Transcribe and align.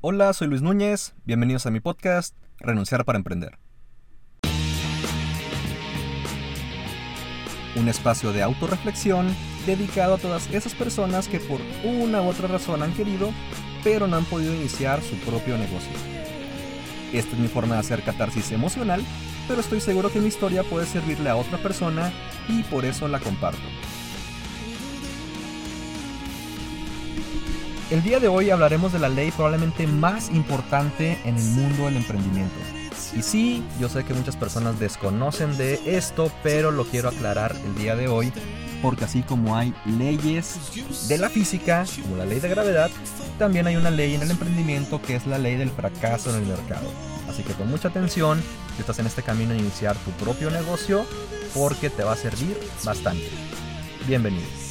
Hola, 0.00 0.32
soy 0.32 0.46
Luis 0.46 0.62
Núñez, 0.62 1.16
bienvenidos 1.24 1.66
a 1.66 1.72
mi 1.72 1.80
podcast, 1.80 2.36
Renunciar 2.60 3.04
para 3.04 3.18
Emprender. 3.18 3.58
Un 7.74 7.88
espacio 7.88 8.32
de 8.32 8.44
autorreflexión 8.44 9.26
dedicado 9.66 10.14
a 10.14 10.18
todas 10.18 10.48
esas 10.54 10.76
personas 10.76 11.26
que 11.26 11.40
por 11.40 11.58
una 11.82 12.22
u 12.22 12.28
otra 12.28 12.46
razón 12.46 12.84
han 12.84 12.94
querido, 12.94 13.32
pero 13.82 14.06
no 14.06 14.16
han 14.16 14.24
podido 14.24 14.54
iniciar 14.54 15.02
su 15.02 15.16
propio 15.16 15.58
negocio. 15.58 15.90
Esta 17.12 17.32
es 17.32 17.38
mi 17.40 17.48
forma 17.48 17.74
de 17.74 17.80
hacer 17.80 18.04
catarsis 18.04 18.52
emocional, 18.52 19.02
pero 19.48 19.60
estoy 19.60 19.80
seguro 19.80 20.12
que 20.12 20.20
mi 20.20 20.28
historia 20.28 20.62
puede 20.62 20.86
servirle 20.86 21.28
a 21.28 21.34
otra 21.34 21.58
persona 21.58 22.12
y 22.48 22.62
por 22.62 22.84
eso 22.84 23.08
la 23.08 23.18
comparto. 23.18 23.66
El 27.90 28.02
día 28.02 28.20
de 28.20 28.28
hoy 28.28 28.50
hablaremos 28.50 28.92
de 28.92 28.98
la 28.98 29.08
ley 29.08 29.30
probablemente 29.30 29.86
más 29.86 30.28
importante 30.28 31.18
en 31.24 31.36
el 31.36 31.44
mundo 31.44 31.86
del 31.86 31.96
emprendimiento. 31.96 32.54
Y 33.16 33.22
sí, 33.22 33.64
yo 33.80 33.88
sé 33.88 34.04
que 34.04 34.12
muchas 34.12 34.36
personas 34.36 34.78
desconocen 34.78 35.56
de 35.56 35.80
esto, 35.86 36.30
pero 36.42 36.70
lo 36.70 36.84
quiero 36.84 37.08
aclarar 37.08 37.56
el 37.64 37.74
día 37.76 37.96
de 37.96 38.06
hoy, 38.06 38.30
porque 38.82 39.06
así 39.06 39.22
como 39.22 39.56
hay 39.56 39.72
leyes 39.86 41.08
de 41.08 41.16
la 41.16 41.30
física, 41.30 41.86
como 42.02 42.16
la 42.16 42.26
ley 42.26 42.40
de 42.40 42.50
gravedad, 42.50 42.90
también 43.38 43.66
hay 43.66 43.76
una 43.76 43.90
ley 43.90 44.14
en 44.14 44.20
el 44.20 44.32
emprendimiento 44.32 45.00
que 45.00 45.16
es 45.16 45.26
la 45.26 45.38
ley 45.38 45.56
del 45.56 45.70
fracaso 45.70 46.28
en 46.28 46.42
el 46.42 46.46
mercado. 46.46 46.90
Así 47.26 47.42
que 47.42 47.54
con 47.54 47.70
mucha 47.70 47.88
atención, 47.88 48.42
si 48.74 48.82
estás 48.82 48.98
en 48.98 49.06
este 49.06 49.22
camino 49.22 49.54
de 49.54 49.60
iniciar 49.60 49.96
tu 49.96 50.10
propio 50.22 50.50
negocio, 50.50 51.06
porque 51.54 51.88
te 51.88 52.04
va 52.04 52.12
a 52.12 52.16
servir 52.16 52.54
bastante. 52.84 53.30
Bienvenidos. 54.06 54.67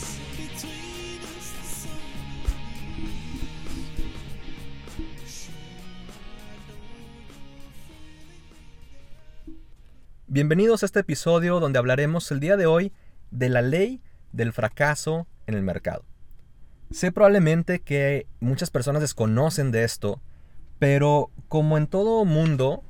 Bienvenidos 10.38 10.84
a 10.84 10.86
este 10.86 11.00
episodio 11.00 11.60
donde 11.60 11.80
hablaremos 11.80 12.32
el 12.32 12.40
día 12.40 12.58
de 12.58 12.68
hoy 12.68 12.94
de 13.32 13.50
la 13.50 13.64
ley 13.64 14.04
del 14.34 14.54
fracaso 14.54 15.26
en 15.48 15.56
el 15.56 15.64
mercado. 15.64 16.06
Sé 16.92 17.12
probablemente 17.12 17.80
que 17.80 18.28
muchas 18.40 18.70
personas 18.70 19.02
desconocen 19.02 19.72
de 19.72 19.84
esto, 19.84 20.22
pero 20.78 21.32
como 21.48 21.76
en 21.76 21.88
todo 21.88 22.24
mundo, 22.24 22.84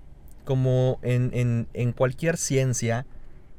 como 0.43 0.99
en, 1.03 1.93
cualquier 1.95 2.35
ciencia, 2.35 3.05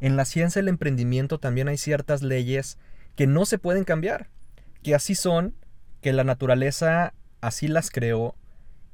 en 0.02 0.16
la 0.16 0.26
ciencia 0.26 0.60
del 0.60 0.68
emprendimiento 0.68 1.38
también 1.38 1.68
hay 1.68 1.78
ciertas 1.78 2.20
leyes 2.20 2.76
que 3.16 3.26
no 3.26 3.46
se 3.46 3.56
pueden 3.56 3.84
cambiar, 3.84 4.28
que 4.82 4.94
así 4.94 5.14
son, 5.14 5.54
que 6.02 6.12
la 6.12 6.24
naturaleza 6.24 7.14
así 7.40 7.68
las 7.68 7.90
creó 7.90 8.34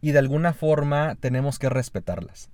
y 0.01 0.13
de 0.13 0.21
alguna 0.21 0.53
forma 0.53 1.17
tenemos 1.17 1.59
que 1.59 1.69
respetarlas. 1.69 2.49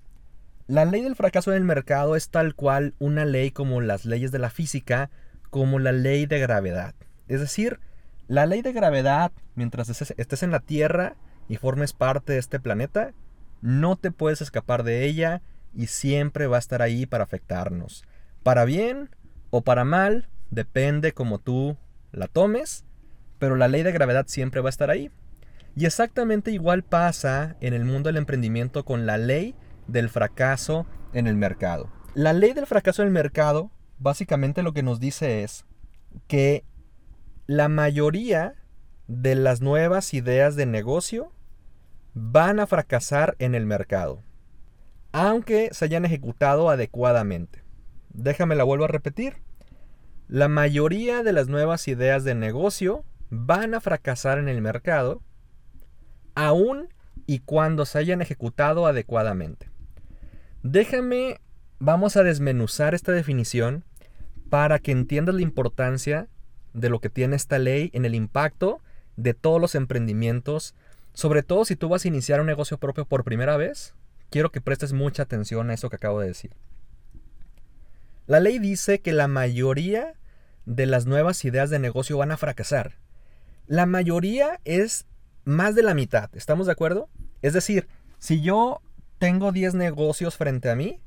La 0.71 0.85
ley 0.85 1.03
del 1.03 1.17
fracaso 1.17 1.51
en 1.51 1.57
el 1.57 1.65
mercado 1.65 2.15
es 2.15 2.29
tal 2.29 2.55
cual 2.55 2.95
una 3.01 3.25
ley 3.25 3.51
como 3.51 3.81
las 3.81 4.05
leyes 4.05 4.31
de 4.31 4.39
la 4.39 4.51
física, 4.51 5.11
como 5.51 5.81
la 5.81 5.91
ley 5.91 6.27
de 6.27 6.39
gravedad. 6.39 6.95
Es 7.27 7.41
decir, 7.41 7.81
la 8.29 8.47
ley 8.47 8.63
de 8.63 8.73
gravedad, 8.73 9.33
mientras 9.57 9.89
estés 9.89 10.43
en 10.45 10.53
la 10.53 10.61
Tierra 10.61 11.17
y 11.49 11.57
formes 11.57 11.93
parte 11.93 12.35
de 12.35 12.39
este 12.39 12.61
planeta, 12.61 13.15
no 13.61 13.97
te 13.97 14.13
puedes 14.13 14.43
escapar 14.43 14.85
de 14.85 15.07
ella 15.07 15.43
y 15.75 15.89
siempre 15.89 16.47
va 16.47 16.55
a 16.55 16.61
estar 16.61 16.83
ahí 16.83 17.05
para 17.05 17.25
afectarnos. 17.25 18.05
Para 18.45 18.65
bien 18.65 19.11
o 19.51 19.63
para 19.63 19.85
mal, 19.85 20.29
depende 20.53 21.11
como 21.11 21.41
tú 21.41 21.79
la 22.13 22.29
tomes, 22.29 22.85
pero 23.41 23.57
la 23.57 23.67
ley 23.67 23.83
de 23.83 23.91
gravedad 23.91 24.27
siempre 24.29 24.61
va 24.61 24.69
a 24.69 24.71
estar 24.71 24.91
ahí. 24.91 25.11
Y 25.75 25.87
exactamente 25.87 26.53
igual 26.53 26.85
pasa 26.85 27.57
en 27.61 27.75
el 27.75 27.85
mundo 27.85 28.09
del 28.09 28.19
emprendimiento 28.19 28.85
con 28.85 29.05
la 29.05 29.19
ley 29.19 29.57
del 29.91 30.09
fracaso 30.09 30.87
en 31.13 31.27
el 31.27 31.37
mercado. 31.37 31.91
La 32.15 32.33
ley 32.33 32.53
del 32.53 32.67
fracaso 32.67 33.03
en 33.03 33.09
el 33.09 33.15
mercado 33.15 33.71
básicamente 34.01 34.63
lo 34.63 34.73
que 34.73 34.83
nos 34.83 34.99
dice 34.99 35.45
es 35.45 35.65
que 36.27 36.65
la 37.47 37.69
mayoría 37.69 38.55
de 39.07 39.35
las 39.35 39.61
nuevas 39.61 40.15
ideas 40.15 40.57
de 40.57 40.67
negocio 40.67 41.33
van 42.15 42.59
a 42.59 42.67
fracasar 42.67 43.37
en 43.39 43.55
el 43.55 43.67
mercado, 43.67 44.23
aunque 45.13 45.71
se 45.73 45.85
hayan 45.85 46.05
ejecutado 46.05 46.71
adecuadamente. 46.71 47.63
Déjame 48.09 48.57
la 48.57 48.65
vuelvo 48.65 48.85
a 48.85 48.89
repetir. 48.89 49.37
La 50.27 50.49
mayoría 50.49 51.23
de 51.23 51.33
las 51.33 51.49
nuevas 51.49 51.87
ideas 51.89 52.25
de 52.25 52.35
negocio 52.35 53.05
van 53.31 53.75
a 53.75 53.81
fracasar 53.81 54.39
en 54.39 54.49
el 54.49 54.61
mercado, 54.61 55.23
aun 56.35 56.89
y 57.27 57.41
cuando 57.41 57.85
se 57.85 57.99
hayan 57.99 58.23
ejecutado 58.23 58.87
adecuadamente. 58.87 59.70
Déjame, 60.63 61.41
vamos 61.79 62.17
a 62.17 62.23
desmenuzar 62.23 62.95
esta 62.95 63.13
definición 63.13 63.85
para 64.51 64.79
que 64.79 64.93
entiendas 64.93 65.35
la 65.35 65.41
importancia 65.41 66.29
de 66.75 66.91
lo 66.91 67.01
que 67.01 67.09
tiene 67.09 67.37
esta 67.37 67.59
ley 67.59 67.91
en 67.95 68.05
el 68.05 68.15
impacto 68.15 68.83
de 69.17 69.33
todos 69.33 69.61
los 69.61 69.75
emprendimientos, 69.75 70.75
sobre 71.15 71.43
todo 71.43 71.65
si 71.65 71.77
tú 71.77 71.89
vas 71.89 72.05
a 72.05 72.09
iniciar 72.09 72.41
un 72.41 72.47
negocio 72.47 72.79
propio 72.79 73.07
por 73.07 73.25
primera 73.25 73.57
vez. 73.57 73.95
Quiero 74.29 74.53
que 74.53 74.61
prestes 74.61 74.93
mucha 74.93 75.23
atención 75.23 75.71
a 75.71 75.75
eso 75.75 75.89
que 75.89 75.97
acabo 75.97 76.21
de 76.21 76.29
decir. 76.29 76.53
La 78.27 78.39
ley 78.39 78.59
dice 78.59 79.01
que 79.01 79.13
la 79.13 79.29
mayoría 79.29 80.15
de 80.67 80.87
las 80.87 81.07
nuevas 81.07 81.45
ideas 81.45 81.71
de 81.71 81.79
negocio 81.79 82.19
van 82.19 82.33
a 82.33 82.37
fracasar. 82.37 82.99
La 83.67 83.87
mayoría 83.87 84.61
es 84.65 85.07
más 85.45 85.75
de 85.75 85.83
la 85.83 85.95
mitad, 85.95 86.31
¿estamos 86.35 86.67
de 86.67 86.73
acuerdo? 86.73 87.09
Es 87.41 87.55
decir, 87.55 87.89
si 88.19 88.43
yo 88.43 88.83
tengo 89.21 89.53
10 89.53 89.75
negocios 89.75 90.39
frente 90.39 90.71
a 90.71 90.75
mí, 90.75 90.99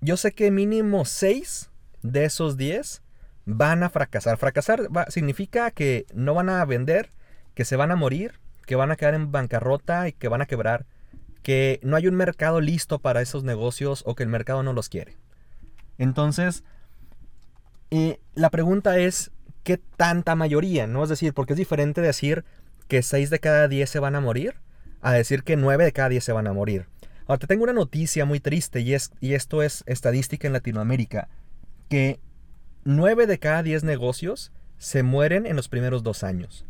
yo 0.00 0.16
sé 0.16 0.32
que 0.32 0.50
mínimo 0.50 1.04
6 1.04 1.70
de 2.02 2.24
esos 2.24 2.56
10 2.56 3.02
van 3.44 3.82
a 3.82 3.90
fracasar. 3.90 4.38
Fracasar 4.38 4.88
significa 5.08 5.70
que 5.70 6.06
no 6.14 6.32
van 6.32 6.48
a 6.48 6.64
vender, 6.64 7.10
que 7.54 7.66
se 7.66 7.76
van 7.76 7.90
a 7.90 7.96
morir, 7.96 8.40
que 8.64 8.74
van 8.74 8.90
a 8.90 8.96
quedar 8.96 9.12
en 9.12 9.30
bancarrota 9.30 10.08
y 10.08 10.12
que 10.12 10.28
van 10.28 10.40
a 10.40 10.46
quebrar, 10.46 10.86
que 11.42 11.78
no 11.82 11.96
hay 11.96 12.08
un 12.08 12.14
mercado 12.14 12.62
listo 12.62 12.98
para 13.00 13.20
esos 13.20 13.44
negocios 13.44 14.02
o 14.06 14.14
que 14.14 14.22
el 14.22 14.30
mercado 14.30 14.62
no 14.62 14.72
los 14.72 14.88
quiere. 14.88 15.18
Entonces, 15.98 16.64
eh, 17.90 18.18
la 18.32 18.48
pregunta 18.48 18.98
es, 18.98 19.30
¿qué 19.62 19.76
tanta 19.76 20.36
mayoría? 20.36 20.86
¿no? 20.86 21.02
Es 21.02 21.10
decir, 21.10 21.34
porque 21.34 21.52
es 21.52 21.58
diferente 21.58 22.00
decir 22.00 22.46
que 22.88 23.02
6 23.02 23.28
de 23.28 23.40
cada 23.40 23.68
10 23.68 23.90
se 23.90 23.98
van 23.98 24.16
a 24.16 24.22
morir 24.22 24.54
a 25.02 25.12
decir 25.12 25.42
que 25.44 25.56
9 25.56 25.84
de 25.84 25.92
cada 25.92 26.08
10 26.08 26.24
se 26.24 26.32
van 26.32 26.46
a 26.46 26.54
morir. 26.54 26.86
Ahora, 27.30 27.38
te 27.38 27.46
tengo 27.46 27.62
una 27.62 27.72
noticia 27.72 28.24
muy 28.24 28.40
triste 28.40 28.80
y, 28.80 28.92
es, 28.92 29.12
y 29.20 29.34
esto 29.34 29.62
es 29.62 29.84
estadística 29.86 30.48
en 30.48 30.52
Latinoamérica, 30.52 31.28
que 31.88 32.18
9 32.82 33.28
de 33.28 33.38
cada 33.38 33.62
10 33.62 33.84
negocios 33.84 34.50
se 34.78 35.04
mueren 35.04 35.46
en 35.46 35.54
los 35.54 35.68
primeros 35.68 36.02
dos 36.02 36.24
años. 36.24 36.66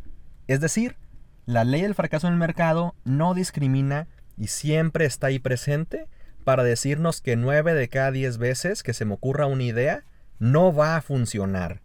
Es 0.48 0.60
decir, 0.60 0.98
la 1.46 1.64
ley 1.64 1.80
del 1.80 1.94
fracaso 1.94 2.26
en 2.26 2.34
el 2.34 2.38
mercado 2.38 2.94
no 3.04 3.32
discrimina 3.32 4.06
y 4.36 4.48
siempre 4.48 5.06
está 5.06 5.28
ahí 5.28 5.38
presente 5.38 6.08
para 6.44 6.62
decirnos 6.62 7.22
que 7.22 7.36
9 7.36 7.72
de 7.72 7.88
cada 7.88 8.10
10 8.10 8.36
veces 8.36 8.82
que 8.82 8.92
se 8.92 9.06
me 9.06 9.14
ocurra 9.14 9.46
una 9.46 9.62
idea 9.62 10.04
no 10.38 10.74
va 10.74 10.96
a 10.96 11.00
funcionar. 11.00 11.80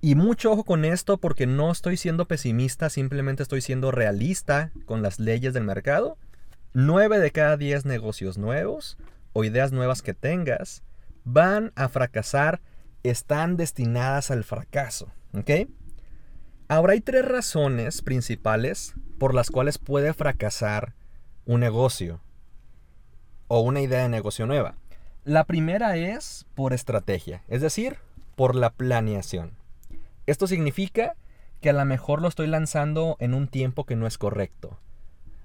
Y 0.00 0.14
mucho 0.14 0.50
ojo 0.50 0.64
con 0.64 0.86
esto 0.86 1.18
porque 1.18 1.46
no 1.46 1.70
estoy 1.70 1.98
siendo 1.98 2.26
pesimista, 2.26 2.88
simplemente 2.88 3.42
estoy 3.42 3.60
siendo 3.60 3.90
realista 3.90 4.72
con 4.86 5.02
las 5.02 5.20
leyes 5.20 5.52
del 5.52 5.64
mercado 5.64 6.16
9 6.78 7.20
de 7.20 7.30
cada 7.30 7.56
10 7.56 7.86
negocios 7.86 8.36
nuevos 8.36 8.98
o 9.32 9.44
ideas 9.44 9.72
nuevas 9.72 10.02
que 10.02 10.12
tengas 10.12 10.82
van 11.24 11.72
a 11.74 11.88
fracasar, 11.88 12.60
están 13.02 13.56
destinadas 13.56 14.30
al 14.30 14.44
fracaso. 14.44 15.10
¿Ok? 15.32 15.70
Ahora 16.68 16.92
hay 16.92 17.00
tres 17.00 17.24
razones 17.24 18.02
principales 18.02 18.92
por 19.18 19.32
las 19.32 19.48
cuales 19.48 19.78
puede 19.78 20.12
fracasar 20.12 20.92
un 21.46 21.60
negocio 21.60 22.20
o 23.48 23.60
una 23.60 23.80
idea 23.80 24.02
de 24.02 24.10
negocio 24.10 24.46
nueva. 24.46 24.74
La 25.24 25.44
primera 25.44 25.96
es 25.96 26.44
por 26.54 26.74
estrategia, 26.74 27.42
es 27.48 27.62
decir, 27.62 27.96
por 28.34 28.54
la 28.54 28.68
planeación. 28.68 29.56
Esto 30.26 30.46
significa 30.46 31.16
que 31.62 31.70
a 31.70 31.72
lo 31.72 31.86
mejor 31.86 32.20
lo 32.20 32.28
estoy 32.28 32.48
lanzando 32.48 33.16
en 33.18 33.32
un 33.32 33.48
tiempo 33.48 33.86
que 33.86 33.96
no 33.96 34.06
es 34.06 34.18
correcto 34.18 34.78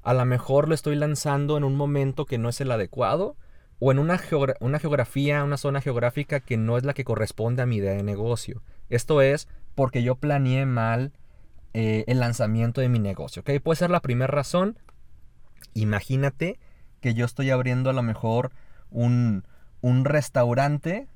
a 0.04 0.14
lo 0.14 0.26
mejor 0.26 0.68
lo 0.68 0.76
estoy 0.76 0.96
lanzando 0.96 1.58
en 1.58 1.64
un 1.64 1.76
momento 1.76 2.26
que 2.26 2.38
no 2.38 2.50
es 2.50 2.60
el 2.62 2.72
adecuado 2.72 3.36
o 3.80 3.92
en 3.92 4.00
una, 4.00 4.20
una 4.60 4.80
geografía, 4.80 5.44
una 5.44 5.58
zona 5.58 5.82
geográfica 5.82 6.40
que 6.40 6.58
no 6.58 6.78
es 6.78 6.84
la 6.84 6.94
que 6.94 7.04
corresponde 7.04 7.62
a 7.62 7.66
mi 7.66 7.78
idea 7.78 7.94
de 7.94 8.04
negocio. 8.04 8.62
Esto 8.90 9.22
es 9.22 9.48
porque 9.76 10.04
yo 10.04 10.16
planeé 10.16 10.66
mal 10.66 11.14
eh, 11.74 12.04
el 12.08 12.20
lanzamiento 12.20 12.82
de 12.82 12.90
mi 12.90 13.00
negocio. 13.00 13.42
¿ok? 13.42 13.62
Puede 13.64 13.78
ser 13.78 13.90
la 13.90 14.02
primera 14.02 14.32
razón. 14.32 14.78
Imagínate 15.74 16.60
que 17.00 17.14
yo 17.14 17.26
estoy 17.26 17.50
abriendo 17.50 17.90
a 17.90 17.94
lo 17.94 18.04
mejor 18.04 18.52
un, 18.90 19.46
un 19.82 20.06
restaurante 20.06 21.08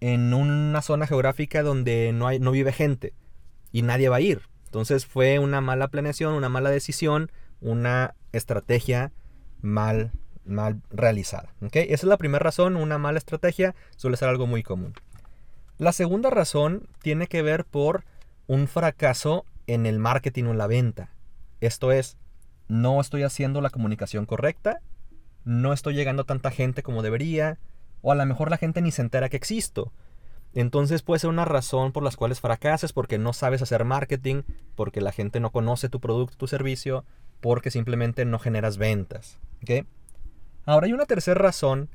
en 0.00 0.34
una 0.34 0.82
zona 0.82 1.06
geográfica 1.06 1.62
donde 1.62 2.12
no, 2.12 2.26
hay, 2.26 2.38
no 2.38 2.50
vive 2.50 2.72
gente 2.72 3.14
y 3.72 3.82
nadie 3.82 4.08
va 4.08 4.16
a 4.16 4.20
ir. 4.20 4.42
Entonces 4.66 5.06
fue 5.06 5.38
una 5.38 5.60
mala 5.60 5.88
planeación, 5.88 6.34
una 6.34 6.48
mala 6.48 6.70
decisión, 6.70 7.30
una 7.60 8.14
estrategia 8.36 9.12
mal, 9.60 10.12
mal 10.44 10.82
realizada. 10.90 11.54
¿okay? 11.62 11.84
Esa 11.84 11.94
es 11.94 12.04
la 12.04 12.18
primera 12.18 12.42
razón, 12.42 12.76
una 12.76 12.98
mala 12.98 13.18
estrategia 13.18 13.74
suele 13.96 14.16
ser 14.16 14.28
algo 14.28 14.46
muy 14.46 14.62
común. 14.62 14.94
La 15.78 15.92
segunda 15.92 16.30
razón 16.30 16.88
tiene 17.02 17.26
que 17.26 17.42
ver 17.42 17.64
por 17.64 18.04
un 18.46 18.68
fracaso 18.68 19.44
en 19.66 19.86
el 19.86 19.98
marketing 19.98 20.44
o 20.44 20.50
en 20.52 20.58
la 20.58 20.66
venta. 20.66 21.10
Esto 21.60 21.90
es, 21.92 22.16
no 22.68 23.00
estoy 23.00 23.22
haciendo 23.22 23.60
la 23.60 23.70
comunicación 23.70 24.26
correcta, 24.26 24.80
no 25.44 25.72
estoy 25.72 25.94
llegando 25.94 26.22
a 26.22 26.26
tanta 26.26 26.50
gente 26.50 26.82
como 26.82 27.02
debería, 27.02 27.58
o 28.02 28.12
a 28.12 28.14
lo 28.14 28.24
mejor 28.26 28.50
la 28.50 28.58
gente 28.58 28.82
ni 28.82 28.92
se 28.92 29.02
entera 29.02 29.28
que 29.28 29.36
existo. 29.36 29.92
Entonces 30.54 31.02
puede 31.02 31.18
ser 31.18 31.30
una 31.30 31.44
razón 31.44 31.90
por 31.92 32.02
las 32.02 32.16
cuales 32.16 32.40
fracases 32.40 32.92
porque 32.92 33.18
no 33.18 33.32
sabes 33.32 33.60
hacer 33.60 33.84
marketing, 33.84 34.42
porque 34.76 35.00
la 35.00 35.10
gente 35.10 35.40
no 35.40 35.50
conoce 35.50 35.88
tu 35.88 36.00
producto, 36.00 36.36
tu 36.36 36.46
servicio, 36.46 37.04
porque 37.44 37.70
simplemente 37.70 38.24
no 38.24 38.38
generas 38.38 38.78
ventas. 38.78 39.38
Ahora 40.64 40.86
hay 40.86 40.94
una 40.94 41.04
tercera 41.04 41.38
razón 41.38 41.90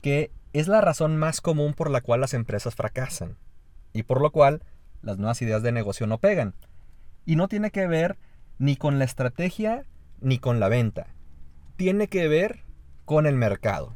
que 0.00 0.30
es 0.54 0.66
la 0.66 0.80
razón 0.80 1.18
más 1.18 1.42
común 1.42 1.74
por 1.74 1.90
la 1.90 2.00
cual 2.00 2.22
las 2.22 2.32
empresas 2.32 2.74
fracasan 2.74 3.36
y 3.92 4.04
por 4.04 4.22
lo 4.22 4.30
cual 4.30 4.62
las 5.02 5.18
nuevas 5.18 5.42
ideas 5.42 5.62
de 5.62 5.72
negocio 5.72 6.06
no 6.06 6.16
pegan. 6.16 6.54
Y 7.26 7.36
no 7.36 7.48
tiene 7.48 7.70
que 7.70 7.86
ver 7.86 8.16
ni 8.56 8.76
con 8.76 8.98
la 8.98 9.04
estrategia 9.04 9.84
ni 10.22 10.38
con 10.38 10.58
la 10.58 10.70
venta. 10.70 11.08
Tiene 11.76 12.08
que 12.08 12.26
ver 12.26 12.64
con 13.04 13.26
el 13.26 13.34
mercado. 13.34 13.94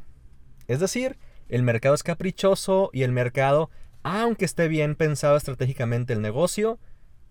Es 0.67 0.79
decir, 0.79 1.17
el 1.49 1.63
mercado 1.63 1.95
es 1.95 2.03
caprichoso 2.03 2.91
y 2.93 3.01
el 3.01 3.11
mercado, 3.11 3.71
aunque 4.03 4.45
esté 4.45 4.67
bien 4.67 4.93
pensado 4.93 5.37
estratégicamente 5.37 6.13
el 6.13 6.21
negocio, 6.21 6.77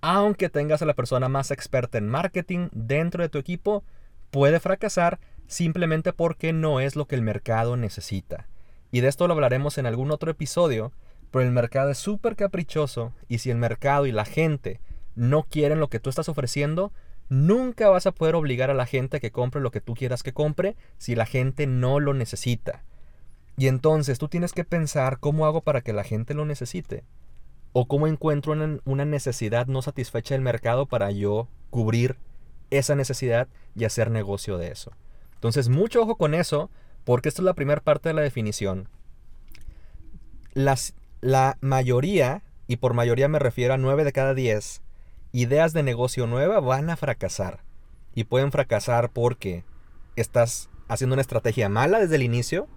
aunque 0.02 0.50
tengas 0.50 0.82
a 0.82 0.84
la 0.84 0.94
persona 0.94 1.28
más 1.28 1.52
experta 1.52 1.96
en 1.96 2.08
marketing 2.08 2.68
dentro 2.72 3.22
de 3.22 3.28
tu 3.28 3.38
equipo, 3.38 3.84
puede 4.30 4.58
fracasar 4.58 5.20
simplemente 5.46 6.12
porque 6.12 6.52
no 6.52 6.80
es 6.80 6.96
lo 6.96 7.06
que 7.06 7.14
el 7.14 7.22
mercado 7.22 7.76
necesita. 7.76 8.48
Y 8.90 9.00
de 9.00 9.08
esto 9.08 9.28
lo 9.28 9.34
hablaremos 9.34 9.78
en 9.78 9.86
algún 9.86 10.10
otro 10.10 10.30
episodio, 10.30 10.92
pero 11.30 11.44
el 11.44 11.52
mercado 11.52 11.90
es 11.90 11.98
súper 11.98 12.34
caprichoso 12.34 13.14
y 13.28 13.38
si 13.38 13.50
el 13.50 13.56
mercado 13.56 14.06
y 14.06 14.12
la 14.12 14.24
gente 14.24 14.80
no 15.14 15.44
quieren 15.44 15.78
lo 15.78 15.88
que 15.88 16.00
tú 16.00 16.10
estás 16.10 16.28
ofreciendo, 16.28 16.92
nunca 17.28 17.88
vas 17.88 18.06
a 18.06 18.12
poder 18.12 18.34
obligar 18.34 18.70
a 18.70 18.74
la 18.74 18.86
gente 18.86 19.18
a 19.18 19.20
que 19.20 19.30
compre 19.30 19.60
lo 19.60 19.70
que 19.70 19.80
tú 19.80 19.94
quieras 19.94 20.24
que 20.24 20.32
compre 20.32 20.76
si 20.98 21.14
la 21.14 21.26
gente 21.26 21.68
no 21.68 22.00
lo 22.00 22.12
necesita. 22.12 22.82
Y 23.56 23.68
entonces 23.68 24.18
tú 24.18 24.26
tienes 24.26 24.52
que 24.52 24.64
pensar 24.64 25.20
cómo 25.20 25.46
hago 25.46 25.60
para 25.60 25.82
que 25.82 25.92
la 25.92 26.02
gente 26.02 26.34
lo 26.34 26.44
necesite. 26.44 27.04
O 27.72 27.86
cómo 27.86 28.06
encuentro 28.06 28.52
una, 28.84 29.04
necesidad 29.04 29.66
no 29.66 29.82
satisfecha 29.82 30.34
del 30.34 30.42
mercado 30.42 30.86
para 30.86 31.10
yo 31.10 31.48
cubrir 31.70 32.16
esa 32.70 32.94
necesidad 32.94 33.48
y 33.74 33.84
hacer 33.84 34.10
negocio 34.10 34.58
de 34.58 34.68
eso. 34.70 34.92
Entonces, 35.34 35.68
mucho 35.68 36.02
ojo 36.02 36.16
con 36.16 36.34
eso, 36.34 36.70
porque 37.04 37.28
esta 37.28 37.42
es 37.42 37.46
la 37.46 37.54
primera 37.54 37.80
parte 37.80 38.08
de 38.08 38.14
la 38.14 38.22
definición. 38.22 38.88
Las, 40.54 40.94
la 41.20 41.56
mayoría, 41.60 42.42
y 42.66 42.76
por 42.76 42.94
mayoría 42.94 43.28
me 43.28 43.38
refiero 43.38 43.74
a 43.74 43.78
9 43.78 44.04
de 44.04 44.12
cada 44.12 44.34
10, 44.34 44.82
ideas 45.32 45.72
de 45.72 45.82
negocio 45.82 46.26
nueva 46.26 46.60
van 46.60 46.90
a 46.90 46.96
fracasar. 46.96 47.60
Y 48.14 48.24
pueden 48.24 48.52
fracasar 48.52 49.10
porque 49.10 49.64
estás 50.16 50.68
haciendo 50.88 51.14
una 51.14 51.22
estrategia 51.22 51.68
mala 51.68 51.98
desde 51.98 52.16
el 52.16 52.22
inicio. 52.22 52.68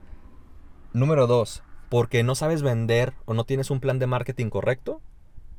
Número 0.94 1.28
2, 1.28 1.62
porque 1.96 2.24
no 2.24 2.36
sabes 2.36 2.62
vender 2.62 3.14
o 3.24 3.34
no 3.34 3.46
tienes 3.46 3.72
un 3.72 3.80
plan 3.80 4.00
de 4.00 4.06
marketing 4.06 4.50
correcto. 4.50 5.02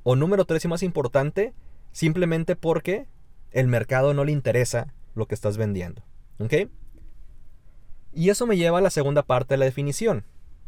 O 0.02 0.16
número 0.16 0.44
3 0.44 0.66
y 0.66 0.68
más 0.68 0.82
importante, 0.82 1.54
simplemente 1.92 2.56
porque 2.56 3.06
el 3.52 3.68
mercado 3.68 4.12
no 4.12 4.22
le 4.22 4.32
interesa 4.32 4.92
lo 5.14 5.24
que 5.24 5.34
estás 5.34 5.56
vendiendo. 5.56 6.02
¿Ok? 6.38 6.68
Y 8.12 8.28
eso 8.28 8.46
me 8.46 8.58
lleva 8.58 8.80
a 8.80 8.82
la 8.82 8.90
segunda 8.90 9.22
parte 9.22 9.54
de 9.54 9.58
la 9.60 9.64
definición. 9.64 10.26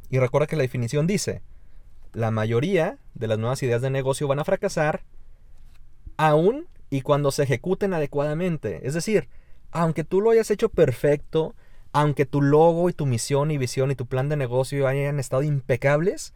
Y 0.09 0.19
recuerda 0.19 0.47
que 0.47 0.57
la 0.57 0.63
definición 0.63 1.07
dice, 1.07 1.43
la 2.15 2.31
mayoría 2.31 2.97
de 3.13 3.27
las 3.27 3.39
nuevas 3.39 3.63
ideas 3.63 3.83
de 3.83 3.91
negocio 3.91 4.27
van 4.27 4.39
a 4.39 4.47
fracasar 4.47 5.03
aún 6.17 6.67
y 6.89 7.03
cuando 7.03 7.31
se 7.31 7.43
ejecuten 7.43 7.93
adecuadamente. 7.93 8.87
Es 8.89 8.95
decir, 8.95 9.29
aunque 9.71 10.03
tú 10.03 10.23
lo 10.23 10.31
hayas 10.31 10.51
hecho 10.51 10.71
perfecto, 10.71 11.55
aunque 11.93 12.27
tu 12.27 12.43
logo 12.43 12.89
y 12.89 12.93
tu 12.93 13.07
misión 13.07 13.51
y 13.51 13.59
visión 13.59 13.91
y 13.91 13.95
tu 13.95 14.07
plan 14.07 14.29
de 14.29 14.37
negocio 14.37 14.87
hayan 14.87 15.19
estado 15.19 15.43
impecables, 15.43 16.35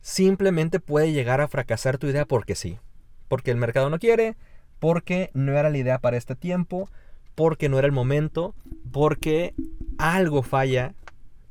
simplemente 0.00 0.80
puede 0.80 1.12
llegar 1.12 1.40
a 1.40 1.48
fracasar 1.48 1.98
tu 1.98 2.06
idea 2.06 2.24
porque 2.24 2.54
sí. 2.54 2.78
Porque 3.28 3.50
el 3.50 3.56
mercado 3.56 3.90
no 3.90 3.98
quiere, 3.98 4.36
porque 4.78 5.30
no 5.34 5.52
era 5.52 5.70
la 5.70 5.78
idea 5.78 5.98
para 5.98 6.16
este 6.16 6.34
tiempo, 6.34 6.88
porque 7.34 7.68
no 7.68 7.78
era 7.78 7.86
el 7.86 7.92
momento, 7.92 8.54
porque 8.90 9.54
algo 9.98 10.42
falla 10.42 10.94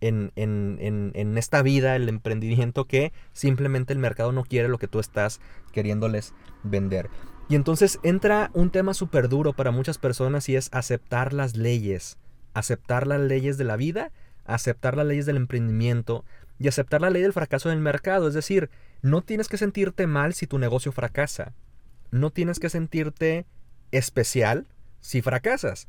en, 0.02 0.32
en, 0.36 1.38
esta 1.38 1.62
vida, 1.62 1.96
el 1.96 2.10
emprendimiento, 2.10 2.86
que 2.86 3.14
simplemente 3.34 3.94
el 3.94 4.00
mercado 4.00 4.32
no 4.32 4.44
quiere 4.44 4.68
lo 4.68 4.78
que 4.78 4.88
tú 4.88 5.00
estás 5.00 5.40
queriéndoles 5.72 6.34
vender. 6.64 7.10
Y 7.50 7.56
entonces 7.56 8.00
entra 8.04 8.52
un 8.54 8.70
tema 8.70 8.94
súper 8.94 9.30
duro 9.30 9.54
para 9.54 9.72
muchas 9.72 9.98
personas 9.98 10.50
y 10.50 10.56
es 10.56 10.70
aceptar 10.74 11.34
las 11.34 11.56
leyes. 11.56 12.18
Aceptar 12.58 13.06
las 13.06 13.20
leyes 13.20 13.60
de 13.60 13.66
la 13.66 13.76
vida, 13.76 14.12
aceptar 14.46 14.98
las 14.98 15.06
leyes 15.06 15.28
del 15.28 15.38
emprendimiento 15.38 16.26
y 16.58 16.68
aceptar 16.68 17.02
la 17.02 17.12
ley 17.12 17.22
del 17.22 17.34
fracaso 17.34 17.70
del 17.70 17.80
mercado. 17.80 18.28
Es 18.28 18.34
decir, 18.34 18.72
no 19.04 19.22
tienes 19.22 19.48
que 19.48 19.58
sentirte 19.58 20.08
mal 20.08 20.34
si 20.34 20.48
tu 20.48 20.58
negocio 20.58 20.92
fracasa. 20.92 21.54
No 22.10 22.32
tienes 22.32 22.60
que 22.60 22.70
sentirte 22.70 23.46
especial 23.92 24.66
si 25.02 25.22
fracasas. 25.22 25.88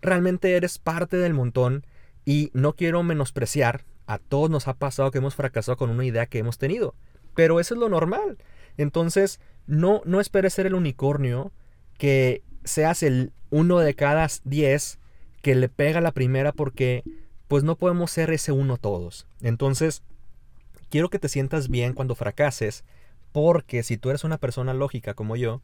Realmente 0.00 0.56
eres 0.56 0.78
parte 0.78 1.18
del 1.18 1.34
montón 1.34 1.84
y 2.24 2.50
no 2.54 2.72
quiero 2.72 3.02
menospreciar. 3.02 3.84
A 4.06 4.18
todos 4.18 4.48
nos 4.48 4.68
ha 4.68 4.74
pasado 4.74 5.10
que 5.10 5.18
hemos 5.18 5.34
fracasado 5.34 5.76
con 5.76 5.90
una 5.90 6.06
idea 6.06 6.24
que 6.24 6.38
hemos 6.38 6.56
tenido. 6.56 6.94
Pero 7.34 7.60
eso 7.60 7.74
es 7.74 7.80
lo 7.80 7.90
normal. 7.90 8.38
Entonces, 8.78 9.38
no, 9.66 10.00
no 10.06 10.20
esperes 10.20 10.54
ser 10.54 10.64
el 10.64 10.74
unicornio 10.74 11.52
que 11.98 12.42
seas 12.64 13.02
el 13.02 13.32
uno 13.50 13.80
de 13.80 13.94
cada 13.94 14.26
diez 14.44 14.98
que 15.46 15.54
le 15.54 15.68
pega 15.68 16.00
la 16.00 16.10
primera 16.10 16.50
porque 16.50 17.04
pues 17.46 17.62
no 17.62 17.76
podemos 17.76 18.10
ser 18.10 18.32
ese 18.32 18.50
uno 18.50 18.78
todos. 18.78 19.28
Entonces, 19.40 20.02
quiero 20.90 21.08
que 21.08 21.20
te 21.20 21.28
sientas 21.28 21.68
bien 21.68 21.92
cuando 21.92 22.16
fracases 22.16 22.82
porque 23.30 23.84
si 23.84 23.96
tú 23.96 24.10
eres 24.10 24.24
una 24.24 24.38
persona 24.38 24.74
lógica 24.74 25.14
como 25.14 25.36
yo, 25.36 25.62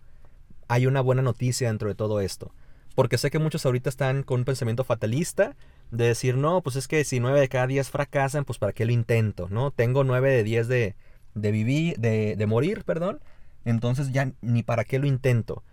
hay 0.68 0.86
una 0.86 1.00
buena 1.00 1.20
noticia 1.20 1.66
dentro 1.66 1.88
de 1.88 1.96
todo 1.96 2.20
esto. 2.20 2.54
Porque 2.94 3.18
sé 3.18 3.32
que 3.32 3.40
muchos 3.40 3.66
ahorita 3.66 3.88
están 3.88 4.22
con 4.22 4.42
un 4.42 4.44
pensamiento 4.44 4.84
fatalista 4.84 5.56
de 5.90 6.06
decir, 6.06 6.36
no, 6.36 6.60
pues 6.60 6.76
es 6.76 6.86
que 6.86 7.02
si 7.02 7.18
nueve 7.18 7.40
de 7.40 7.48
cada 7.48 7.66
diez 7.66 7.90
fracasan, 7.90 8.44
pues 8.44 8.60
para 8.60 8.72
qué 8.72 8.84
lo 8.84 8.92
intento, 8.92 9.48
¿no? 9.50 9.72
Tengo 9.72 10.04
nueve 10.04 10.30
de 10.30 10.44
diez 10.44 10.68
de, 10.68 10.94
de 11.34 11.50
vivir, 11.50 11.98
de, 11.98 12.36
de 12.36 12.46
morir, 12.46 12.84
perdón, 12.84 13.18
entonces 13.64 14.12
ya 14.12 14.30
ni 14.42 14.62
para 14.62 14.84
qué 14.84 15.00
lo 15.00 15.08
intento. 15.08 15.64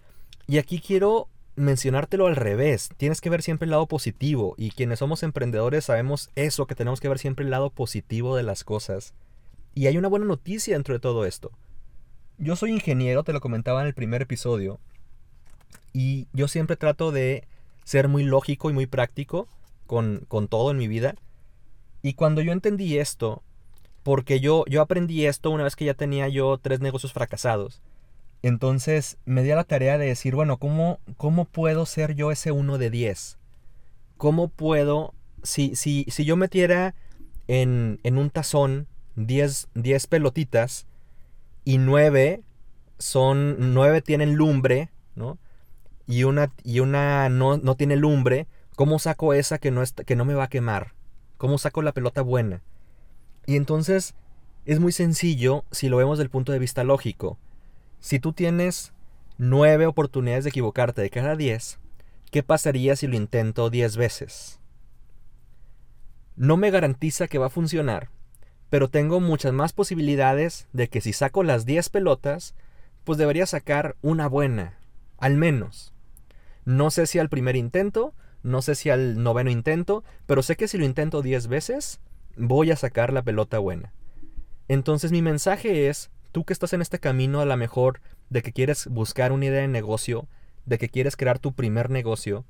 Y 0.48 0.58
aquí 0.58 0.80
quiero 0.80 1.30
mencionártelo 1.60 2.28
al 2.28 2.36
revés. 2.36 2.89
Tienes 2.98 3.22
que 3.22 3.30
ver 3.30 3.42
siempre 3.42 3.66
el 3.66 3.72
lado 3.72 3.88
positivo. 3.88 4.56
Y 4.58 4.72
quienes 4.72 5.00
somos 5.00 5.24
emprendedores 5.24 5.86
sabemos 5.86 6.30
eso, 6.36 6.66
que 6.66 6.75
tenemos 6.75 7.00
que 7.00 7.10
ver 7.10 7.20
siempre 7.20 7.46
el 7.46 7.51
lado 7.51 7.70
positivo 7.70 8.36
de 8.36 8.44
las 8.44 8.63
cosas. 8.63 9.13
Y 9.75 9.88
hay 9.88 9.98
una 9.98 10.08
buena 10.08 10.25
noticia 10.25 10.74
dentro 10.74 10.94
de 10.94 11.00
todo 11.00 11.25
esto. 11.25 11.51
Yo 12.38 12.56
soy 12.56 12.72
ingeniero, 12.72 13.24
te 13.24 13.34
lo 13.34 13.42
comentaba 13.42 13.82
en 13.82 13.88
el 13.88 13.94
primer 13.94 14.22
episodio. 14.22 14.80
Y 15.94 16.28
yo 16.34 16.48
siempre 16.48 16.78
trato 16.78 17.12
de 17.12 17.48
ser 17.84 18.08
muy 18.08 18.24
lógico 18.24 18.70
y 18.70 18.74
muy 18.74 18.86
práctico 18.86 19.48
con, 19.86 20.25
con 20.28 20.48
todo 20.48 20.72
en 20.72 20.78
mi 20.78 20.88
vida. 20.88 21.16
Y 22.01 22.13
cuando 22.13 22.42
yo 22.42 22.54
entendí 22.54 22.98
esto, 22.98 23.44
porque 24.04 24.39
yo, 24.39 24.63
yo 24.68 24.82
aprendí 24.82 25.25
esto 25.25 25.51
una 25.51 25.66
vez 25.66 25.75
que 25.75 25.86
ya 25.86 25.94
tenía 25.94 26.30
yo 26.30 26.58
tres 26.58 26.80
negocios 26.80 27.12
fracasados. 27.12 27.82
Entonces 28.41 29.17
me 29.25 29.43
di 29.43 29.51
a 29.51 29.55
la 29.55 29.63
tarea 29.63 29.98
de 29.98 30.08
decir, 30.08 30.36
bueno, 30.36 30.58
¿cómo, 30.58 31.00
cómo 31.17 31.46
puedo 31.46 31.86
ser 31.86 32.15
yo 32.15 32.31
ese 32.31 32.51
uno 32.51 32.77
de 32.77 32.89
diez? 32.89 33.38
¿Cómo 34.17 34.48
puedo, 34.48 35.13
si, 35.43 35.75
si, 35.75 36.05
si 36.10 36.25
yo 36.25 36.38
metiera 36.38 36.96
en, 37.48 38.00
en 38.03 38.17
un 38.17 38.29
tazón 38.29 38.88
10, 39.15 39.67
pelotitas 40.10 40.88
y 41.65 41.77
nueve 41.77 42.41
son, 42.98 43.74
nueve 43.74 44.01
tienen 44.01 44.36
lumbre, 44.36 44.89
¿no? 45.15 45.38
Y 46.08 46.24
una, 46.24 46.51
y 46.63 46.79
una 46.79 47.29
no, 47.29 47.58
no 47.58 47.75
tiene 47.75 47.96
lumbre, 47.96 48.48
¿cómo 48.75 49.00
saco 49.00 49.34
esa 49.34 49.58
que 49.58 49.72
no, 49.72 49.84
que 50.05 50.15
no 50.15 50.25
me 50.25 50.34
va 50.34 50.46
a 50.46 50.50
quemar? 50.50 50.93
¿Cómo 51.38 51.58
saco 51.58 51.81
la 51.81 51.91
pelota 51.91 52.22
buena? 52.22 52.62
Y 53.46 53.55
entonces 53.55 54.15
es 54.65 54.79
muy 54.79 54.91
sencillo 54.91 55.63
si 55.72 55.89
lo 55.89 55.98
vemos 55.98 56.17
desde 56.17 56.25
el 56.25 56.29
punto 56.29 56.51
de 56.51 56.60
vista 56.60 56.84
lógico. 56.84 57.38
Si 58.00 58.20
tú 58.20 58.34
tienes 58.34 58.94
nueve 59.38 59.86
oportunidades 59.86 60.46
de 60.46 60.51
equivocarte 60.51 61.01
de 61.01 61.10
cada 61.10 61.36
diez, 61.36 61.79
¿qué 62.32 62.44
pasaría 62.44 62.96
si 62.96 63.08
lo 63.08 63.15
intento 63.15 63.70
diez 63.70 63.98
veces? 63.98 64.60
No 66.36 66.56
me 66.56 66.72
garantiza 66.72 67.27
que 67.27 67.38
va 67.38 67.48
a 67.48 67.51
funcionar, 67.51 68.10
pero 68.70 68.89
tengo 68.89 69.20
muchas 69.20 69.51
más 69.51 69.74
posibilidades 69.74 70.68
de 70.72 70.88
que 70.88 71.01
si 71.01 71.12
saco 71.12 71.44
las 71.44 71.65
diez 71.65 71.89
pelotas, 71.89 72.56
pues 73.03 73.18
debería 73.18 73.46
sacar 73.46 73.98
una 74.01 74.27
buena, 74.27 74.77
al 75.18 75.36
menos. 75.36 75.94
No 76.63 76.91
sé 76.91 77.08
si 77.08 77.20
al 77.20 77.29
primer 77.29 77.56
intento, 77.56 78.13
no 78.44 78.62
sé 78.62 78.75
si 78.75 78.89
al 78.89 79.22
noveno 79.22 79.50
intento, 79.50 80.03
pero 80.25 80.44
sé 80.44 80.56
que 80.56 80.68
si 80.68 80.77
lo 80.77 80.86
intento 80.86 81.22
10 81.22 81.48
veces, 81.48 82.00
voy 82.38 82.72
a 82.72 82.75
sacar 82.75 83.12
la 83.12 83.24
pelota 83.24 83.60
buena. 83.60 83.94
Entonces 84.68 85.12
mi 85.12 85.22
mensaje 85.22 85.89
es, 85.89 86.12
tú 86.32 86.46
que 86.46 86.54
estás 86.54 86.74
en 86.74 86.82
este 86.82 87.00
camino 87.00 87.42
a 87.42 87.46
lo 87.46 87.58
mejor 87.58 88.02
de 88.30 88.42
que 88.42 88.54
quieres 88.54 88.88
buscar 88.88 89.32
una 89.32 89.46
idea 89.46 89.62
de 89.62 89.68
negocio, 89.68 90.28
de 90.66 90.78
que 90.78 90.90
quieres 90.90 91.16
crear 91.16 91.40
tu 91.40 91.54
primer 91.54 91.90
negocio, 91.90 92.46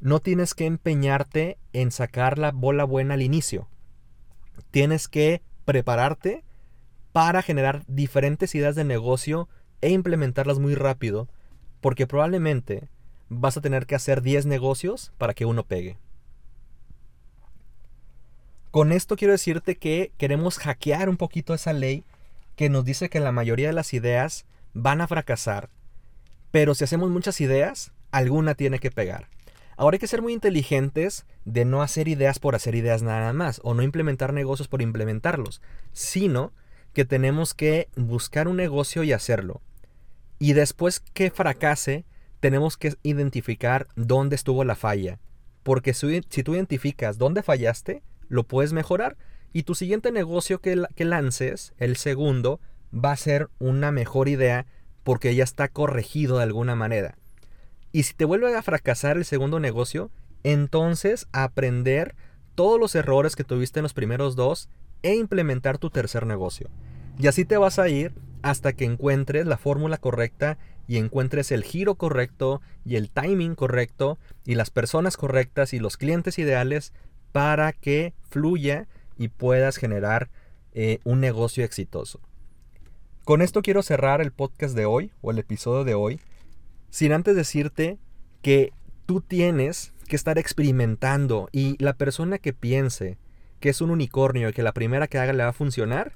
no 0.00 0.20
tienes 0.20 0.54
que 0.54 0.66
empeñarte 0.66 1.58
en 1.72 1.90
sacar 1.90 2.38
la 2.38 2.52
bola 2.52 2.84
buena 2.84 3.14
al 3.14 3.22
inicio. 3.22 3.68
Tienes 4.70 5.08
que 5.08 5.42
prepararte 5.64 6.44
para 7.12 7.42
generar 7.42 7.82
diferentes 7.88 8.54
ideas 8.54 8.74
de 8.74 8.84
negocio 8.84 9.48
e 9.80 9.90
implementarlas 9.90 10.58
muy 10.58 10.74
rápido, 10.74 11.28
porque 11.80 12.06
probablemente 12.06 12.88
vas 13.28 13.56
a 13.56 13.60
tener 13.60 13.86
que 13.86 13.94
hacer 13.94 14.22
10 14.22 14.46
negocios 14.46 15.12
para 15.18 15.34
que 15.34 15.44
uno 15.44 15.64
pegue. 15.64 15.98
Con 18.70 18.92
esto 18.92 19.16
quiero 19.16 19.32
decirte 19.32 19.76
que 19.76 20.12
queremos 20.18 20.58
hackear 20.58 21.08
un 21.08 21.16
poquito 21.16 21.54
esa 21.54 21.72
ley 21.72 22.04
que 22.58 22.68
nos 22.68 22.84
dice 22.84 23.08
que 23.08 23.20
la 23.20 23.30
mayoría 23.30 23.68
de 23.68 23.72
las 23.72 23.94
ideas 23.94 24.44
van 24.74 25.00
a 25.00 25.06
fracasar, 25.06 25.70
pero 26.50 26.74
si 26.74 26.82
hacemos 26.82 27.08
muchas 27.08 27.40
ideas, 27.40 27.92
alguna 28.10 28.56
tiene 28.56 28.80
que 28.80 28.90
pegar. 28.90 29.28
Ahora 29.76 29.94
hay 29.94 30.00
que 30.00 30.08
ser 30.08 30.22
muy 30.22 30.32
inteligentes 30.32 31.24
de 31.44 31.64
no 31.64 31.82
hacer 31.82 32.08
ideas 32.08 32.40
por 32.40 32.56
hacer 32.56 32.74
ideas 32.74 33.04
nada 33.04 33.32
más, 33.32 33.60
o 33.62 33.74
no 33.74 33.84
implementar 33.84 34.32
negocios 34.32 34.66
por 34.66 34.82
implementarlos, 34.82 35.62
sino 35.92 36.52
que 36.94 37.04
tenemos 37.04 37.54
que 37.54 37.90
buscar 37.94 38.48
un 38.48 38.56
negocio 38.56 39.04
y 39.04 39.12
hacerlo. 39.12 39.62
Y 40.40 40.54
después 40.54 40.98
que 40.98 41.30
fracase, 41.30 42.06
tenemos 42.40 42.76
que 42.76 42.96
identificar 43.04 43.86
dónde 43.94 44.34
estuvo 44.34 44.64
la 44.64 44.74
falla. 44.74 45.20
Porque 45.62 45.94
si, 45.94 46.22
tú 46.22 46.54
identificas 46.56 47.18
dónde 47.18 47.44
fallaste, 47.44 48.02
lo 48.28 48.42
puedes 48.42 48.72
mejorar. 48.72 49.16
Y 49.52 49.62
tu 49.62 49.74
siguiente 49.74 50.12
negocio 50.12 50.60
que, 50.60 50.76
lances, 51.04 51.72
el 51.78 51.96
segundo, 51.96 52.60
va 52.92 53.12
a 53.12 53.16
ser 53.16 53.48
una 53.58 53.92
mejor 53.92 54.28
idea 54.28 54.66
porque 55.04 55.34
ya 55.34 55.44
está 55.44 55.68
corregido 55.68 56.38
de 56.38 56.44
alguna 56.44 56.74
manera. 56.74 57.16
Y 57.92 58.02
si 58.02 58.14
te 58.14 58.24
vuelve 58.24 58.54
a 58.54 58.62
fracasar 58.62 59.16
el 59.16 59.24
segundo 59.24 59.60
negocio, 59.60 60.10
entonces 60.42 61.26
aprender 61.32 62.14
todos 62.54 62.78
los 62.78 62.94
errores 62.94 63.36
que 63.36 63.44
tuviste 63.44 63.80
en 63.80 63.84
los 63.84 63.94
primeros 63.94 64.36
dos 64.36 64.68
e 65.02 65.14
implementar 65.14 65.78
tu 65.78 65.90
tercer 65.90 66.26
negocio. 66.26 66.68
Y 67.18 67.26
así 67.26 67.44
te 67.44 67.56
vas 67.56 67.78
a 67.78 67.88
ir 67.88 68.12
hasta 68.42 68.72
que 68.72 68.84
encuentres 68.84 69.46
la 69.46 69.56
fórmula 69.56 69.96
correcta 69.96 70.58
y 70.86 70.96
encuentres 70.96 71.52
el 71.52 71.64
giro 71.64 71.96
correcto 71.96 72.60
y 72.84 72.96
el 72.96 73.10
timing 73.10 73.54
correcto 73.54 74.18
y 74.44 74.54
las 74.54 74.70
personas 74.70 75.16
correctas 75.16 75.72
y 75.72 75.78
los 75.78 75.96
clientes 75.96 76.38
ideales 76.38 76.92
para 77.32 77.72
que 77.72 78.14
fluya 78.30 78.88
y 79.18 79.28
puedas 79.28 79.76
generar 79.76 80.30
eh, 80.72 81.00
un 81.04 81.20
negocio 81.20 81.64
exitoso. 81.64 82.20
Con 83.24 83.42
esto 83.42 83.60
quiero 83.60 83.82
cerrar 83.82 84.20
el 84.20 84.32
podcast 84.32 84.74
de 84.74 84.86
hoy 84.86 85.12
o 85.20 85.30
el 85.30 85.38
episodio 85.38 85.84
de 85.84 85.94
hoy, 85.94 86.20
sin 86.88 87.12
antes 87.12 87.36
decirte 87.36 87.98
que 88.40 88.72
tú 89.04 89.20
tienes 89.20 89.92
que 90.08 90.16
estar 90.16 90.38
experimentando 90.38 91.48
y 91.52 91.76
la 91.82 91.92
persona 91.92 92.38
que 92.38 92.54
piense 92.54 93.18
que 93.60 93.68
es 93.68 93.80
un 93.80 93.90
unicornio 93.90 94.48
y 94.48 94.52
que 94.52 94.62
la 94.62 94.72
primera 94.72 95.08
que 95.08 95.18
haga 95.18 95.32
le 95.32 95.42
va 95.42 95.50
a 95.50 95.52
funcionar, 95.52 96.12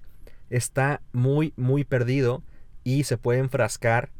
está 0.48 1.02
muy, 1.12 1.52
muy 1.56 1.84
perdido 1.84 2.42
y 2.84 3.04
se 3.04 3.18
puede 3.18 3.40
enfrascar 3.40 4.10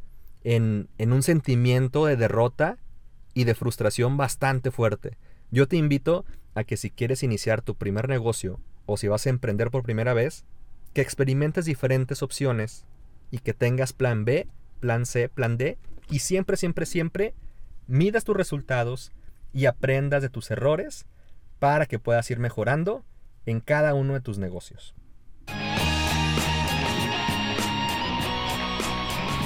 en, 0.45 0.89
en 0.99 1.13
un 1.13 1.23
sentimiento 1.23 2.07
de 2.07 2.17
derrota 2.17 2.79
y 3.33 3.45
de 3.45 3.55
frustración 3.55 4.17
bastante 4.17 4.71
fuerte. 4.71 5.17
Yo 5.51 5.69
te 5.69 5.77
invito 5.77 6.25
a 6.55 6.65
que 6.65 6.77
si 6.77 6.91
quieres 6.91 7.23
iniciar 7.23 7.63
tu 7.63 7.75
primer 7.77 8.09
negocio 8.09 8.61
o 8.87 8.97
si 8.97 9.09
vas 9.09 9.27
a 9.27 9.31
emprender 9.31 9.71
por 9.71 9.83
primera 9.83 10.15
vez, 10.15 10.45
que 10.95 11.01
experimentes 11.01 11.65
diferentes 11.65 12.23
opciones 12.23 12.85
y 13.31 13.39
que 13.39 13.55
tengas 13.55 13.93
plan 13.93 14.25
B, 14.25 14.49
plan 14.81 15.07
C, 15.07 15.29
plan 15.29 15.57
D 15.57 15.79
y 16.11 16.19
siempre, 16.19 16.57
siempre, 16.57 16.87
siempre 16.87 17.35
midas 17.87 18.25
tus 18.25 18.37
resultados 18.37 19.13
y 19.53 19.67
aprendas 19.67 20.23
de 20.23 20.29
tus 20.29 20.51
errores 20.51 21.07
para 21.59 21.87
que 21.87 21.99
puedas 21.99 22.31
ir 22.31 22.39
mejorando 22.39 23.05
en 23.47 23.61
cada 23.61 23.95
uno 23.95 24.15
de 24.15 24.21
tus 24.21 24.39
negocios. 24.39 24.95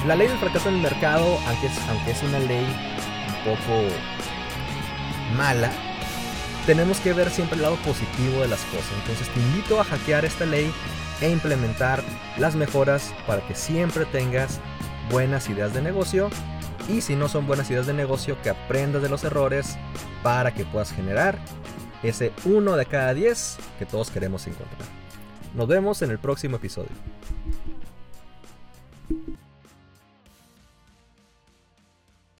La 0.05 0.15
ley 0.15 0.27
del 0.27 0.37
fracaso 0.37 0.69
en 0.69 0.75
el 0.75 0.81
mercado, 0.81 1.37
aunque 1.47 2.11
es, 2.11 2.23
una 2.23 2.39
ley 2.39 2.65
un 2.65 3.55
poco 3.55 3.83
mala, 5.35 5.69
tenemos 6.67 6.99
que 6.99 7.13
ver 7.13 7.29
siempre 7.29 7.55
el 7.55 7.61
lado 7.61 7.77
positivo 7.77 8.41
de 8.41 8.49
las 8.49 8.59
cosas. 8.65 8.91
Entonces 9.01 9.29
te 9.29 9.39
invito 9.39 9.79
a 9.79 9.85
hackear 9.85 10.25
esta 10.25 10.45
ley 10.45 10.69
e 11.21 11.29
implementar 11.29 12.03
las 12.37 12.55
mejoras 12.55 13.13
para 13.25 13.41
que 13.47 13.55
siempre 13.55 14.05
tengas 14.05 14.59
buenas 15.09 15.49
ideas 15.49 15.73
de 15.73 15.81
negocio 15.81 16.29
y 16.89 16.99
si 16.99 17.15
no 17.15 17.29
son 17.29 17.47
buenas 17.47 17.71
ideas 17.71 17.87
de 17.87 17.93
negocio 17.93 18.37
que 18.43 18.49
aprendas 18.49 19.01
de 19.01 19.07
los 19.07 19.23
errores 19.23 19.77
para 20.21 20.53
que 20.53 20.65
puedas 20.65 20.91
generar 20.91 21.39
ese 22.03 22.33
uno 22.43 22.75
de 22.75 22.85
cada 22.85 23.13
10 23.13 23.57
que 23.79 23.85
todos 23.85 24.11
queremos 24.11 24.45
encontrar. 24.45 24.89
Nos 25.55 25.69
vemos 25.69 26.01
en 26.01 26.11
el 26.11 26.19
próximo 26.19 26.57
episodio. 26.57 26.91